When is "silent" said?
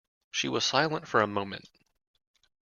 0.65-1.07